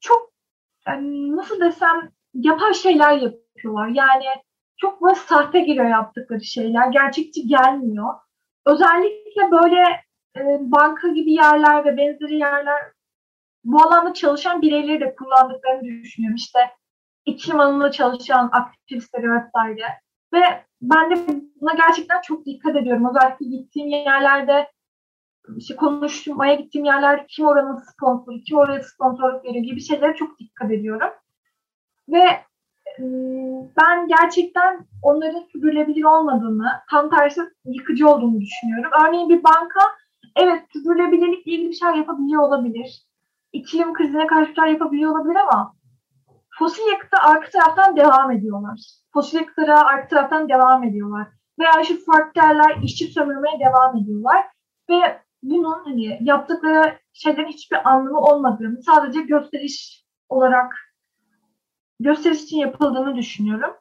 çok 0.00 0.30
yani 0.86 1.36
nasıl 1.36 1.60
desem 1.60 2.12
yapar 2.34 2.72
şeyler 2.72 3.12
yapıyorlar. 3.12 3.88
Yani 3.88 4.24
çok 4.76 5.02
böyle 5.02 5.14
sahte 5.14 5.60
giriyor 5.60 5.88
yaptıkları 5.88 6.44
şeyler. 6.44 6.88
Gerçekçi 6.88 7.46
gelmiyor. 7.46 8.14
Özellikle 8.66 9.50
böyle 9.50 9.80
e, 10.36 10.58
banka 10.60 11.08
gibi 11.08 11.32
yerler 11.32 11.84
ve 11.84 11.96
benzeri 11.96 12.38
yerler 12.38 12.82
bu 13.64 13.82
alanda 13.82 14.14
çalışan 14.14 14.62
bireyleri 14.62 15.00
de 15.00 15.14
kullandıklarını 15.14 15.82
düşünüyorum. 15.82 16.36
İşte 16.36 16.58
iklim 17.26 17.60
alanında 17.60 17.90
çalışan 17.90 18.50
aktivistleri 18.52 19.32
vesaire. 19.32 20.05
Ve 20.32 20.64
ben 20.82 21.10
de 21.10 21.26
buna 21.60 21.74
gerçekten 21.74 22.20
çok 22.20 22.46
dikkat 22.46 22.76
ediyorum. 22.76 23.08
Özellikle 23.10 23.46
gittiğim 23.46 23.88
yerlerde 23.88 24.70
işte 25.56 25.76
konuşmaya 25.76 26.54
gittiğim 26.54 26.84
yerlerde 26.84 27.26
kim 27.28 27.46
oranın 27.46 27.76
sponsoru, 27.76 28.40
kim 28.48 28.58
oraya 28.58 28.82
sponsorluk 28.82 29.44
veriyor 29.44 29.64
gibi 29.64 29.80
şeylere 29.80 30.14
çok 30.14 30.38
dikkat 30.38 30.70
ediyorum. 30.70 31.10
Ve 32.08 32.24
ben 33.76 34.08
gerçekten 34.08 34.86
onların 35.02 35.44
sürdürülebilir 35.52 36.04
olmadığını, 36.04 36.68
tam 36.90 37.10
tersi 37.10 37.40
yıkıcı 37.64 38.08
olduğunu 38.08 38.40
düşünüyorum. 38.40 38.90
Örneğin 39.06 39.28
bir 39.28 39.44
banka 39.44 39.80
evet 40.36 40.62
sürdürülebilirlikle 40.72 41.52
ilgili 41.52 41.68
bir 41.68 41.74
şeyler 41.74 41.94
yapabiliyor 41.94 42.42
olabilir. 42.42 43.06
İklim 43.52 43.92
krizine 43.92 44.26
karşı 44.26 44.50
bir 44.50 44.54
şeyler 44.54 44.70
yapabiliyor 44.70 45.10
olabilir 45.10 45.36
ama 45.36 45.75
fosil 46.58 46.82
yakıta 46.92 47.18
arka 47.22 47.50
taraftan 47.50 47.96
devam 47.96 48.30
ediyorlar. 48.30 48.80
Fosil 49.12 49.38
yakıtlara 49.38 49.86
arka 49.86 50.08
taraftan 50.08 50.48
devam 50.48 50.84
ediyorlar. 50.84 51.28
Veya 51.58 51.84
şu 51.84 52.04
farklı 52.04 52.40
yerler 52.40 52.76
işçi 52.82 53.06
sömürmeye 53.06 53.60
devam 53.60 53.96
ediyorlar. 53.96 54.46
Ve 54.90 55.20
bunun 55.42 55.84
hani 55.84 56.18
yaptıkları 56.20 56.98
şeylerin 57.12 57.48
hiçbir 57.48 57.88
anlamı 57.88 58.20
olmadığını, 58.20 58.82
sadece 58.82 59.20
gösteriş 59.20 60.04
olarak 60.28 60.74
gösteriş 62.00 62.42
için 62.42 62.56
yapıldığını 62.56 63.16
düşünüyorum. 63.16 63.74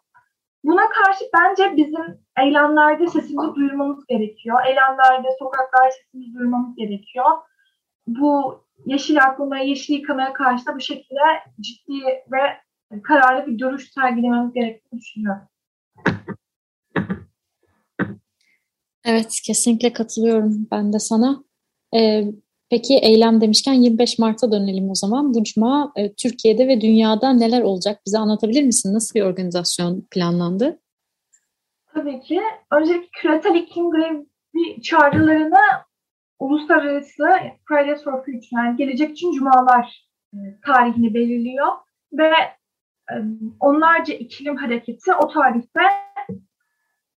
Buna 0.63 0.89
karşı 0.89 1.25
bence 1.33 1.77
bizim 1.77 2.25
eylemlerde 2.39 3.07
sesimizi 3.07 3.55
duyurmamız 3.55 4.05
gerekiyor. 4.07 4.59
Eylemlerde, 4.65 5.27
sokaklarda 5.39 5.91
sesimizi 5.91 6.33
duyurmamız 6.33 6.75
gerekiyor. 6.75 7.25
Bu 8.07 8.63
yeşil 8.85 9.23
aklıma, 9.23 9.57
yeşil 9.57 9.93
yıkamaya 9.93 10.33
karşı 10.33 10.65
da 10.65 10.75
bu 10.75 10.79
şekilde 10.79 11.21
ciddi 11.61 12.03
ve 12.31 12.64
kararlı 13.03 13.47
bir 13.47 13.59
duruş 13.59 13.91
sergilememiz 13.91 14.53
gerektiğini 14.53 14.99
düşünüyorum. 14.99 15.41
Evet, 19.05 19.39
kesinlikle 19.45 19.93
katılıyorum 19.93 20.67
ben 20.71 20.93
de 20.93 20.99
sana. 20.99 21.43
Ee, 21.95 22.25
peki 22.69 22.97
eylem 22.97 23.41
demişken 23.41 23.73
25 23.73 24.19
Mart'a 24.19 24.51
dönelim 24.51 24.89
o 24.89 24.95
zaman. 24.95 25.33
Bu 25.33 25.43
cuma 25.43 25.91
e, 25.95 26.13
Türkiye'de 26.13 26.67
ve 26.67 26.81
dünyada 26.81 27.33
neler 27.33 27.61
olacak? 27.61 28.01
Bize 28.05 28.17
anlatabilir 28.17 28.63
misin? 28.63 28.93
Nasıl 28.93 29.19
bir 29.19 29.25
organizasyon 29.25 30.07
planlandı? 30.11 30.79
Tabii 31.93 32.21
ki. 32.21 32.41
Öncelikle 32.71 33.07
küresel 33.13 33.55
iklim 33.55 33.91
grevi 33.91 34.81
çağrılarını 34.81 35.61
uluslararası 36.39 37.23
Fridays 37.67 38.03
for 38.03 38.25
Future 38.25 38.47
yani 38.51 38.77
gelecek 38.77 39.11
için 39.11 39.31
cumalar 39.31 40.07
e, 40.33 40.37
tarihini 40.65 41.13
belirliyor 41.13 41.67
ve 42.13 42.31
onlarca 43.59 44.13
iklim 44.13 44.55
hareketi 44.55 45.13
o 45.13 45.27
tarihte 45.27 45.81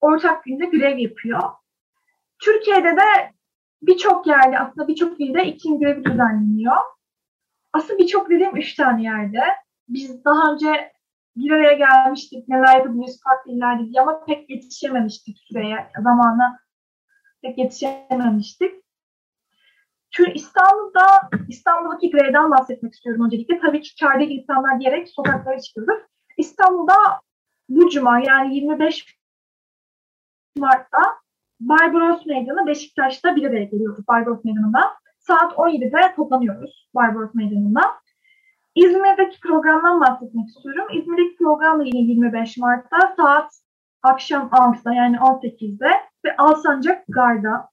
ortak 0.02 0.44
günde 0.44 0.66
grev 0.66 0.98
yapıyor. 0.98 1.42
Türkiye'de 2.40 2.96
de 2.96 3.34
birçok 3.82 4.28
yerde 4.28 4.60
aslında 4.60 4.88
birçok 4.88 5.20
ilde 5.22 5.46
iklim 5.46 5.80
grevi 5.80 6.06
düzenleniyor. 6.06 6.78
Aslında 7.74 8.00
birçok 8.00 8.30
dediğim 8.30 8.58
üç 8.58 8.76
tane 8.76 9.04
yerde. 9.04 9.42
Biz 9.90 10.26
daha 10.26 10.54
önce 10.54 10.92
bir 11.36 11.52
araya 11.52 11.74
gelmiştik, 11.74 12.48
neler 12.48 12.78
yapabiliriz 12.78 13.24
farklı 13.24 13.52
illerde 13.52 13.90
diye 13.90 14.02
ama 14.02 14.26
pek 14.26 14.50
yetişememiştik 14.50 15.38
süreye, 15.38 15.92
zamanla 16.04 16.60
pek 17.42 17.58
yetişememiştik. 17.58 18.87
İstanbul'da, 20.36 21.06
İstanbul'daki 21.50 22.12
grevden 22.12 22.52
bahsetmek 22.52 22.94
istiyorum 22.94 23.26
öncelikle. 23.26 23.60
Tabii 23.60 23.82
ki 23.82 23.96
kârda 24.02 24.24
insanlar 24.24 24.80
diyerek 24.80 25.10
sokaklara 25.10 25.60
çıkıyoruz. 25.60 26.04
İstanbul'da 26.38 26.94
bu 27.70 27.90
cuma 27.90 28.20
yani 28.20 28.56
25 28.56 29.18
Mart'ta 30.58 31.00
Barbaros 31.60 32.26
Meydanı 32.26 32.68
Beşiktaş'ta 32.68 33.36
bir 33.36 33.46
araya 33.50 33.64
geliyoruz 33.64 34.08
Barbaros 34.08 34.44
Meydanı'nda. 34.44 34.82
Saat 35.20 35.54
17'de 35.54 36.16
toplanıyoruz 36.16 36.90
Barbaros 36.96 37.34
Meydanı'nda. 37.34 37.82
İzmir'deki 38.76 39.40
programdan 39.40 40.02
bahsetmek 40.02 40.48
istiyorum. 40.48 40.88
İzmir'deki 40.94 41.36
program 41.38 41.80
da 41.80 41.84
yine 41.84 42.00
25 42.00 42.58
Mart'ta 42.58 43.14
saat 43.18 43.52
akşam 44.04 44.48
6'da 44.48 44.94
yani 44.94 45.18
18'de 45.18 45.90
ve 46.26 46.38
Alsancak 46.38 47.04
Gar'da. 47.10 47.70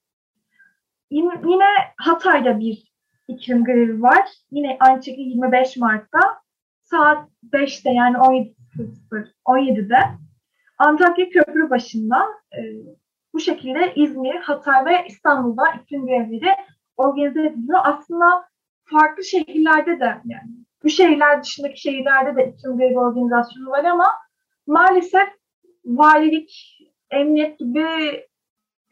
Yine, 1.15 1.67
Hatay'da 1.97 2.61
bir 2.61 2.93
iklim 3.29 3.65
grevi 3.65 4.03
var. 4.03 4.29
Yine 4.51 4.77
aynı 4.81 5.03
şekilde 5.03 5.29
25 5.29 5.77
Mart'ta 5.77 6.21
saat 6.83 7.29
5'te 7.53 7.91
yani 7.91 8.19
17, 8.19 8.55
17'de 9.47 9.99
Antakya 10.79 11.29
Köprü 11.29 11.71
başında 11.71 12.17
e, 12.57 12.61
bu 13.33 13.41
şekilde 13.41 13.95
İzmir, 13.95 14.35
Hatay 14.35 14.85
ve 14.85 15.07
İstanbul'da 15.07 15.63
iklim 15.83 16.07
grevleri 16.07 16.57
organize 16.97 17.47
ediliyor. 17.47 17.81
Aslında 17.85 18.45
farklı 18.85 19.25
şehirlerde 19.25 20.01
de 20.01 20.21
yani 20.25 20.51
bu 20.85 20.89
şehirler 20.89 21.43
dışındaki 21.43 21.81
şehirlerde 21.81 22.37
de 22.37 22.49
iklim 22.49 22.79
grevi 22.79 22.99
organizasyonu 22.99 23.71
var 23.71 23.85
ama 23.85 24.13
maalesef 24.67 25.29
valilik, 25.85 26.79
emniyet 27.11 27.59
gibi 27.59 27.87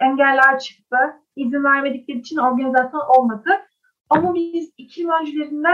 engeller 0.01 0.59
çıktı. 0.59 1.22
İzin 1.37 1.65
vermedikleri 1.65 2.19
için 2.19 2.37
organizasyon 2.37 3.03
olmadı. 3.19 3.51
Ama 4.11 4.35
biz 4.35 4.71
iklim 4.79 5.09
öncülerinde 5.09 5.73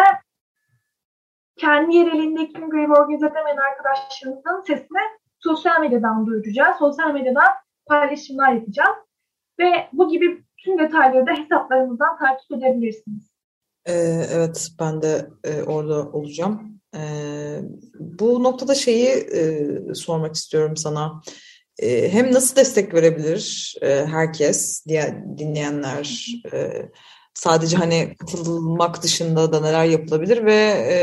kendi 1.57 1.97
yerelinde 1.97 2.43
iklim 2.43 2.71
grevi 2.71 2.93
organize 2.93 3.27
edemeyen 3.27 3.57
arkadaşlarımızın 3.57 4.65
sesini 4.67 5.01
sosyal 5.41 5.81
medyadan 5.81 6.27
duyuracağız. 6.27 6.77
Sosyal 6.79 7.13
medyadan 7.13 7.49
paylaşımlar 7.87 8.53
yapacağız. 8.53 8.97
Ve 9.59 9.89
bu 9.93 10.09
gibi 10.09 10.45
tüm 10.65 10.79
detayları 10.79 11.27
da 11.27 11.31
hesaplarımızdan 11.31 12.19
takip 12.19 12.53
edebilirsiniz. 12.53 13.31
Ee, 13.87 13.93
evet, 14.33 14.71
ben 14.81 15.03
de 15.03 15.31
e, 15.45 15.63
orada 15.63 16.09
olacağım. 16.13 16.81
E, 16.95 17.01
bu 17.99 18.43
noktada 18.43 18.75
şeyi 18.75 19.09
e, 19.09 19.69
sormak 19.95 20.35
istiyorum 20.35 20.77
sana. 20.77 21.23
E, 21.79 22.13
hem 22.13 22.33
nasıl 22.33 22.57
destek 22.57 22.95
verebilir 22.95 23.75
e, 23.83 24.07
herkes, 24.07 24.87
diğer 24.89 25.39
dinleyenler, 25.39 26.27
e, 26.53 26.89
sadece 27.35 27.77
hani 27.77 28.15
katılmak 28.19 29.03
dışında 29.03 29.53
da 29.53 29.61
neler 29.61 29.85
yapılabilir 29.85 30.45
ve 30.45 30.55
e, 30.91 30.99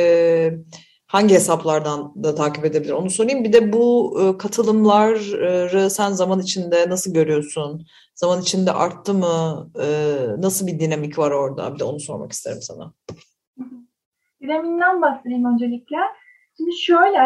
hangi 1.07 1.33
hesaplardan 1.33 2.23
da 2.23 2.35
takip 2.35 2.65
edebilir 2.65 2.91
onu 2.91 3.09
sorayım. 3.09 3.43
Bir 3.43 3.53
de 3.53 3.73
bu 3.73 4.15
katılımları 4.39 5.89
sen 5.89 6.11
zaman 6.11 6.39
içinde 6.39 6.89
nasıl 6.89 7.13
görüyorsun? 7.13 7.85
Zaman 8.15 8.41
içinde 8.41 8.71
arttı 8.71 9.13
mı? 9.13 9.69
Nasıl 10.37 10.67
bir 10.67 10.79
dinamik 10.79 11.17
var 11.17 11.31
orada? 11.31 11.73
Bir 11.73 11.79
de 11.79 11.83
onu 11.83 11.99
sormak 11.99 12.31
isterim 12.31 12.61
sana. 12.61 12.93
Dinamiğinden 14.41 15.01
bahsedeyim 15.01 15.45
öncelikle. 15.45 15.97
Şimdi 16.57 16.77
şöyle, 16.77 17.19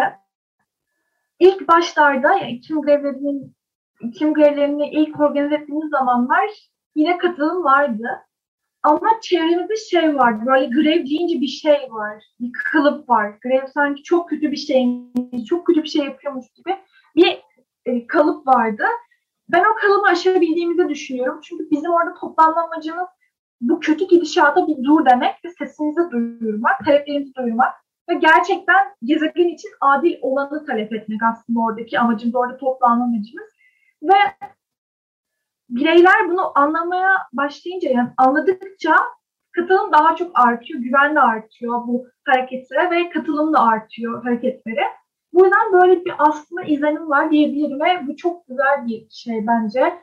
ilk 1.40 1.68
başlarda 1.68 2.34
yani 2.34 2.52
iklim 2.52 2.82
grevlerinin 2.82 3.56
iklim 4.02 4.34
grevlerini 4.34 4.90
ilk 4.90 5.20
organize 5.20 5.56
ettiğimiz 5.56 5.90
zamanlar 5.90 6.50
yine 6.96 7.18
katılım 7.18 7.64
vardı. 7.64 8.08
Ama 8.84 9.10
çevremizde 9.22 9.76
şey 9.76 10.16
var, 10.16 10.46
böyle 10.46 10.66
grev 10.66 11.06
deyince 11.06 11.42
bir 11.42 11.48
şey 11.48 11.88
var, 11.92 12.24
bir 12.40 12.52
kalıp 12.72 13.10
var. 13.10 13.38
Grev 13.42 13.68
sanki 13.74 14.04
çok 14.04 14.30
kötü 14.30 14.52
bir 14.52 14.58
şey, 14.58 14.88
çok 15.50 15.68
kötü 15.68 15.84
bir 15.84 15.90
şey 15.90 16.06
yapıyormuş 16.06 16.46
gibi 16.56 16.78
bir 17.16 17.42
e, 17.86 18.08
kalıp 18.08 18.48
vardı. 18.48 18.84
ben 19.50 19.60
o 19.60 19.76
kalıbı 19.82 20.08
aşabildiğimizi 20.08 20.90
düşünüyorum. 20.90 21.40
Çünkü 21.44 21.72
bizim 21.72 21.92
orada 21.92 22.14
toplanma 22.14 22.64
amacımız 22.64 23.08
bu 23.62 23.80
kötü 23.80 24.08
gidişata 24.08 24.68
bir 24.68 24.84
dur 24.84 25.06
demek 25.06 25.36
ve 25.46 25.50
sesimizi 25.50 26.12
duyurmak, 26.12 26.86
taleplerimizi 26.86 27.36
duyurmak 27.36 27.74
ve 28.10 28.14
gerçekten 28.14 28.96
gezegen 29.04 29.48
için 29.48 29.70
adil 29.82 30.16
olanı 30.22 30.66
talep 30.66 30.94
etmek 30.94 31.20
aslında 31.24 31.60
oradaki 31.60 32.00
amacımız, 32.00 32.36
orada 32.36 32.58
toplanma 32.58 33.04
amacımız. 33.04 33.50
Ve 34.04 34.48
bireyler 35.70 36.30
bunu 36.30 36.52
anlamaya 36.56 37.12
başlayınca, 37.34 37.90
yani 37.90 38.10
anladıkça 38.18 38.96
katılım 39.52 39.92
daha 39.92 40.16
çok 40.16 40.40
artıyor, 40.40 40.80
güven 40.80 41.16
de 41.16 41.20
artıyor 41.20 41.88
bu 41.88 42.08
hareketlere 42.26 42.92
ve 42.92 43.10
katılım 43.10 43.54
da 43.54 43.60
artıyor 43.60 44.24
hareketlere. 44.24 44.84
Bu 45.34 45.44
yüzden 45.44 45.74
böyle 45.74 46.06
bir 46.06 46.14
aslında 46.18 46.62
izlenim 46.62 47.10
var 47.10 47.32
diyebilirim 47.32 47.80
ve 47.80 48.08
bu 48.08 48.16
çok 48.16 48.48
güzel 48.48 48.88
bir 48.88 49.10
şey 49.10 49.48
bence. 49.48 50.00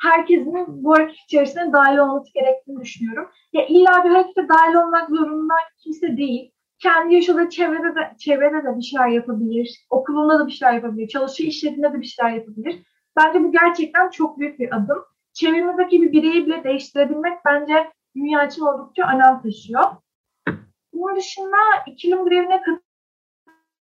Herkesin 0.00 0.84
bu 0.84 0.94
hareket 0.94 1.16
içerisinde 1.16 1.72
dahil 1.72 1.98
olması 1.98 2.32
gerektiğini 2.34 2.80
düşünüyorum. 2.80 3.30
Ya 3.52 3.66
illa 3.66 4.04
bir 4.04 4.10
harekete 4.10 4.48
dahil 4.48 4.74
olmak 4.74 5.08
zorunda 5.08 5.54
kimse 5.78 6.16
değil. 6.16 6.52
Kendi 6.78 7.14
yaşadığı 7.14 7.48
çevrede 7.48 7.94
de, 7.94 8.16
çevrede 8.18 8.64
de 8.64 8.76
bir 8.76 8.82
şeyler 8.82 9.08
yapabilir. 9.08 9.86
Okulunda 9.90 10.38
da 10.38 10.46
bir 10.46 10.52
şeyler 10.52 10.74
yapabilir. 10.74 11.08
Çalıştığı 11.08 11.42
işlerinde 11.42 11.92
de 11.92 12.00
bir 12.00 12.06
şeyler 12.06 12.30
yapabilir. 12.30 12.82
Bence 13.16 13.44
bu 13.44 13.52
gerçekten 13.52 14.10
çok 14.10 14.38
büyük 14.38 14.58
bir 14.58 14.76
adım. 14.76 15.04
Çevremizdeki 15.32 16.02
bir 16.02 16.12
bireyi 16.12 16.46
bile 16.46 16.64
değiştirebilmek 16.64 17.38
bence 17.44 17.90
dünya 18.16 18.46
için 18.46 18.62
oldukça 18.62 19.02
önem 19.14 19.42
taşıyor. 19.42 19.84
Bunun 20.92 21.16
dışında 21.16 21.56
iklim 21.86 22.24
grevine 22.24 22.62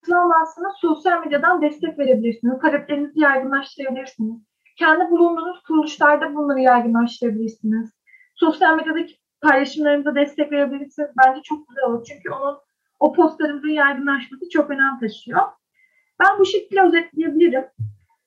katılamazsınız. 0.02 0.72
Sosyal 0.80 1.24
medyadan 1.24 1.62
destek 1.62 1.98
verebilirsiniz. 1.98 2.60
Taleplerinizi 2.60 3.20
yaygınlaştırabilirsiniz. 3.20 4.42
Kendi 4.78 5.10
bulunduğunuz 5.10 5.62
kuruluşlarda 5.62 6.34
bunları 6.34 6.60
yaygınlaştırabilirsiniz. 6.60 7.90
Sosyal 8.34 8.76
medyadaki 8.76 9.16
paylaşımlarınıza 9.40 10.14
destek 10.14 10.52
verebilirsiniz. 10.52 11.10
Bence 11.18 11.42
çok 11.42 11.68
güzel 11.68 11.84
olur. 11.84 12.04
Çünkü 12.08 12.30
onun 12.30 12.58
o 12.98 13.12
postlarımızın 13.12 13.68
yaygınlaşması 13.68 14.48
çok 14.48 14.70
önem 14.70 14.98
taşıyor. 15.00 15.42
Ben 16.20 16.38
bu 16.38 16.46
şekilde 16.46 16.82
özetleyebilirim. 16.82 17.64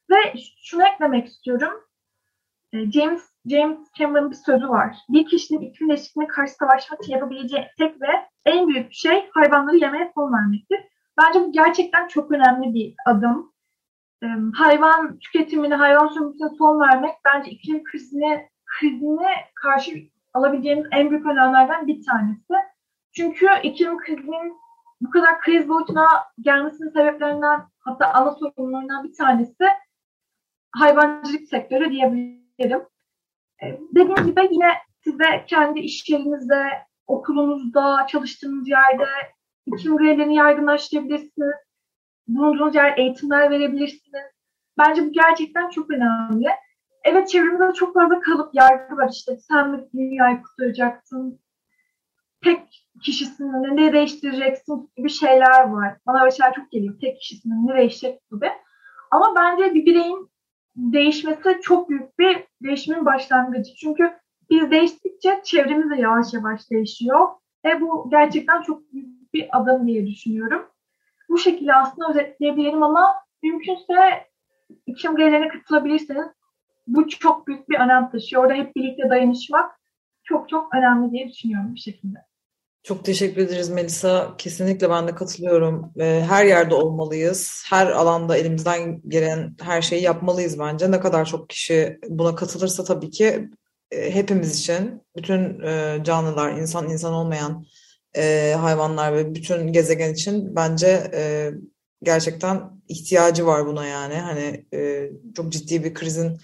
Ve 0.09 0.33
şunu 0.61 0.87
eklemek 0.87 1.27
istiyorum. 1.27 1.83
James 2.73 3.29
James 3.45 3.79
Cameron'ın 3.97 4.31
bir 4.31 4.35
sözü 4.35 4.69
var. 4.69 4.97
Bir 5.09 5.25
kişinin 5.25 5.61
iklim 5.61 5.89
değişikliğine 5.89 6.27
karşı 6.27 6.53
savaşmak 6.53 7.03
için 7.03 7.13
yapabileceği 7.13 7.67
tek 7.77 8.01
ve 8.01 8.27
en 8.45 8.67
büyük 8.67 8.93
şey 8.93 9.29
hayvanları 9.33 9.77
yemeye 9.77 10.11
son 10.15 10.33
vermektir. 10.33 10.79
Bence 11.21 11.39
bu 11.39 11.51
gerçekten 11.51 12.07
çok 12.07 12.31
önemli 12.31 12.73
bir 12.73 12.95
adım. 13.05 13.53
Hayvan 14.53 15.19
tüketimine, 15.19 15.75
hayvan 15.75 16.07
sömürüsüne 16.07 16.49
son 16.57 16.79
vermek 16.79 17.15
bence 17.25 17.51
iklim 17.51 17.83
krizine, 17.83 18.49
krizine 18.65 19.29
karşı 19.55 19.91
alabileceğimiz 20.33 20.85
en 20.91 21.09
büyük 21.09 21.25
önlemlerden 21.25 21.87
bir 21.87 22.05
tanesi. 22.05 22.53
Çünkü 23.11 23.47
iklim 23.63 23.97
krizinin 23.97 24.57
bu 25.01 25.09
kadar 25.09 25.39
kriz 25.39 25.69
boyutuna 25.69 26.07
gelmesinin 26.41 26.89
sebeplerinden 26.89 27.61
hatta 27.79 28.13
ana 28.13 28.31
sorunlarından 28.31 29.03
bir 29.03 29.13
tanesi 29.13 29.65
hayvancılık 30.71 31.49
sektörü 31.49 31.91
diyebilirim. 31.91 32.81
Dediğim 33.95 34.25
gibi 34.25 34.47
yine 34.51 34.71
size 35.03 35.45
kendi 35.47 35.79
iş 35.79 36.09
yerinizde, 36.09 36.63
okulunuzda, 37.07 38.07
çalıştığınız 38.07 38.69
yerde 38.69 39.07
iklim 39.65 39.97
grevlerini 39.97 40.35
yaygınlaştırabilirsiniz. 40.35 41.55
Bulunduğunuz 42.27 42.75
yer 42.75 42.97
eğitimler 42.97 43.49
verebilirsiniz. 43.49 44.25
Bence 44.77 45.05
bu 45.05 45.11
gerçekten 45.11 45.69
çok 45.69 45.91
önemli. 45.91 46.47
Evet 47.03 47.29
çevremizde 47.29 47.73
çok 47.73 47.93
fazla 47.93 48.19
kalıp 48.19 48.55
yargı 48.55 48.97
var 48.97 49.09
işte. 49.11 49.37
Sen 49.37 49.69
mi 49.69 49.87
dünyayı 49.93 50.41
kurtaracaksın? 50.41 51.39
Tek 52.43 52.87
kişisini 53.03 53.77
ne 53.77 53.93
değiştireceksin 53.93 54.91
gibi 54.97 55.09
şeyler 55.09 55.69
var. 55.69 55.97
Bana 56.07 56.21
böyle 56.21 56.35
şeyler 56.35 56.53
çok 56.53 56.71
geliyor. 56.71 56.99
Tek 57.01 57.19
kişisini 57.19 57.67
ne 57.67 57.77
değişecek 57.77 58.29
gibi. 58.31 58.49
Ama 59.11 59.33
bence 59.35 59.73
bir 59.73 59.85
bireyin 59.85 60.29
değişmesi 60.75 61.59
çok 61.61 61.89
büyük 61.89 62.19
bir 62.19 62.43
değişimin 62.63 63.05
başlangıcı. 63.05 63.75
Çünkü 63.75 64.13
biz 64.49 64.71
değiştikçe 64.71 65.41
çevremiz 65.43 65.89
de 65.89 66.01
yavaş 66.01 66.33
yavaş 66.33 66.69
değişiyor. 66.71 67.27
Ve 67.65 67.81
bu 67.81 68.09
gerçekten 68.11 68.61
çok 68.61 68.93
büyük 68.93 69.33
bir 69.33 69.57
adım 69.57 69.87
diye 69.87 70.07
düşünüyorum. 70.07 70.69
Bu 71.29 71.37
şekilde 71.37 71.75
aslında 71.75 72.09
özetleyebilirim 72.09 72.83
ama 72.83 73.13
mümkünse 73.43 74.27
iklim 74.85 75.15
grevlerine 75.15 75.47
katılabilirseniz 75.47 76.27
bu 76.87 77.07
çok 77.07 77.47
büyük 77.47 77.69
bir 77.69 77.79
önem 77.79 78.09
taşıyor. 78.09 78.43
Orada 78.43 78.53
hep 78.53 78.75
birlikte 78.75 79.09
dayanışmak 79.09 79.79
çok 80.23 80.49
çok 80.49 80.75
önemli 80.75 81.11
diye 81.11 81.29
düşünüyorum 81.29 81.75
bir 81.75 81.79
şekilde. 81.79 82.28
Çok 82.89 83.05
teşekkür 83.05 83.41
ederiz 83.41 83.69
Melisa. 83.69 84.35
Kesinlikle 84.37 84.89
ben 84.89 85.07
de 85.07 85.15
katılıyorum. 85.15 85.93
Her 85.99 86.45
yerde 86.45 86.75
olmalıyız. 86.75 87.63
Her 87.69 87.87
alanda 87.87 88.37
elimizden 88.37 89.01
gelen 89.07 89.55
her 89.61 89.81
şeyi 89.81 90.03
yapmalıyız 90.03 90.59
bence. 90.59 90.91
Ne 90.91 90.99
kadar 90.99 91.25
çok 91.25 91.49
kişi 91.49 91.99
buna 92.07 92.35
katılırsa 92.35 92.83
tabii 92.83 93.09
ki 93.09 93.49
e, 93.91 94.15
hepimiz 94.15 94.59
için, 94.59 95.03
bütün 95.17 95.61
e, 95.61 95.99
canlılar, 96.03 96.51
insan 96.51 96.89
insan 96.89 97.13
olmayan 97.13 97.65
e, 98.17 98.55
hayvanlar 98.59 99.13
ve 99.13 99.35
bütün 99.35 99.73
gezegen 99.73 100.13
için 100.13 100.55
bence 100.55 101.11
gerçekten 102.03 102.61
ihtiyacı 102.87 103.45
var 103.45 103.65
buna 103.65 103.85
yani. 103.85 104.15
Hani 104.15 104.65
çok 105.35 105.51
ciddi 105.51 105.83
bir 105.83 105.93
krizin 105.93 106.37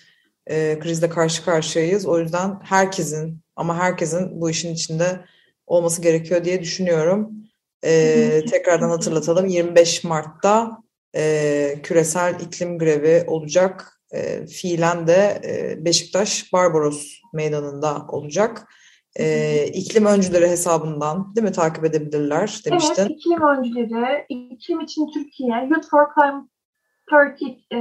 krizle 0.79 1.09
karşı 1.09 1.45
karşıyayız. 1.45 2.05
O 2.05 2.19
yüzden 2.19 2.59
herkesin 2.63 3.41
ama 3.55 3.77
herkesin 3.77 4.41
bu 4.41 4.49
işin 4.49 4.73
içinde 4.73 5.25
olması 5.67 6.01
gerekiyor 6.01 6.45
diye 6.45 6.61
düşünüyorum. 6.61 7.31
Ee, 7.83 8.41
tekrardan 8.51 8.89
hatırlatalım 8.89 9.45
25 9.45 10.03
Mart'ta 10.03 10.77
e, 11.15 11.75
küresel 11.83 12.39
iklim 12.39 12.77
grevi 12.77 13.23
olacak. 13.27 14.01
E, 14.13 14.47
fiilen 14.47 15.07
de 15.07 15.41
e, 15.45 15.85
Beşiktaş 15.85 16.53
Barbaros 16.53 17.21
Meydanı'nda 17.33 18.05
olacak. 18.07 18.67
E, 19.19 19.67
iklim 19.67 20.05
öncüleri 20.05 20.49
hesabından 20.49 21.35
değil 21.35 21.47
mi 21.47 21.51
takip 21.51 21.85
edebilirler 21.85 22.61
demiştin. 22.65 23.01
Evet 23.01 23.11
iklim 23.11 23.41
öncüleri, 23.41 24.25
iklim 24.29 24.79
için 24.79 25.07
Türkiye, 25.13 25.67
Youth 25.69 25.89
for 25.89 26.05
Climate 26.15 26.47
Turkey 27.09 27.65
e, 27.73 27.77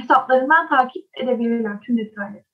hesaplarından 0.00 0.68
takip 0.68 1.04
edebilirler 1.22 1.80
tüm 1.80 1.98
detayları. 1.98 2.45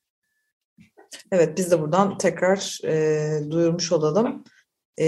Evet 1.32 1.58
biz 1.58 1.70
de 1.70 1.80
buradan 1.80 2.18
tekrar 2.18 2.78
e, 2.84 3.50
duyurmuş 3.50 3.92
olalım. 3.92 4.44
E, 5.00 5.06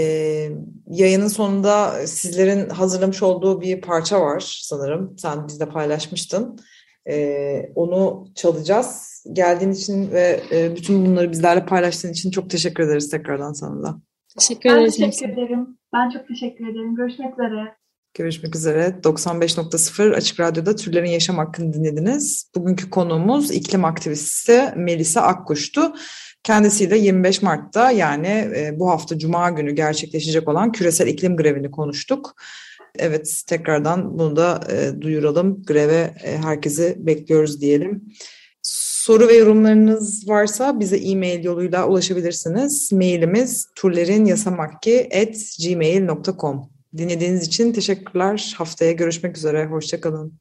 yayının 0.87 1.27
sonunda 1.27 2.07
sizlerin 2.07 2.69
hazırlamış 2.69 3.23
olduğu 3.23 3.61
bir 3.61 3.81
parça 3.81 4.21
var 4.21 4.61
sanırım. 4.63 5.15
Sen 5.17 5.47
bizde 5.47 5.69
paylaşmıştın. 5.69 6.59
E, 7.09 7.69
onu 7.75 8.27
çalacağız. 8.35 9.23
Geldiğin 9.33 9.71
için 9.71 10.11
ve 10.11 10.41
e, 10.51 10.75
bütün 10.75 11.05
bunları 11.05 11.31
bizlerle 11.31 11.65
paylaştığın 11.65 12.11
için 12.11 12.31
çok 12.31 12.49
teşekkür 12.49 12.83
ederiz 12.83 13.09
tekrardan 13.09 13.53
sana 13.53 13.83
da. 13.83 13.97
Teşekkür 14.39 14.69
ederiz. 14.69 14.97
Ben 15.01 15.09
teşekkür 15.09 15.33
ederim. 15.33 15.77
Ben 15.93 16.09
çok 16.09 16.27
teşekkür 16.27 16.67
ederim. 16.67 16.95
Görüşmek 16.95 17.33
üzere. 17.33 17.75
Görüşmek 18.15 18.55
üzere. 18.55 18.95
95.0 19.03 20.15
Açık 20.15 20.39
Radyo'da 20.39 20.75
Türlerin 20.75 21.09
Yaşam 21.09 21.37
Hakkını 21.37 21.73
dinlediniz. 21.73 22.51
Bugünkü 22.55 22.89
konuğumuz 22.89 23.51
iklim 23.51 23.85
aktivisti 23.85 24.73
Melisa 24.75 25.21
Akkuş'tu. 25.21 25.93
Kendisiyle 26.43 26.97
25 26.97 27.41
Mart'ta 27.41 27.91
yani 27.91 28.27
e, 28.27 28.79
bu 28.79 28.89
hafta 28.89 29.19
Cuma 29.19 29.49
günü 29.49 29.71
gerçekleşecek 29.71 30.47
olan 30.47 30.71
küresel 30.71 31.07
iklim 31.07 31.37
grevini 31.37 31.71
konuştuk. 31.71 32.35
Evet 32.99 33.41
tekrardan 33.47 34.19
bunu 34.19 34.35
da 34.35 34.61
e, 34.71 35.01
duyuralım. 35.01 35.63
Greve 35.63 36.13
e, 36.23 36.37
herkesi 36.37 36.95
bekliyoruz 36.97 37.61
diyelim. 37.61 38.03
Soru 38.61 39.27
ve 39.27 39.33
yorumlarınız 39.33 40.29
varsa 40.29 40.79
bize 40.79 40.97
e-mail 40.97 41.43
yoluyla 41.43 41.87
ulaşabilirsiniz. 41.87 42.91
Mailimiz 42.91 43.67
turlerinyasamakki.gmail.com 43.75 46.74
Dinlediğiniz 46.97 47.47
için 47.47 47.73
teşekkürler. 47.73 48.53
Haftaya 48.57 48.91
görüşmek 48.91 49.37
üzere. 49.37 49.65
Hoşçakalın. 49.65 50.39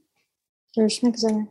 Görüşmek 0.77 1.17
üzere. 1.17 1.47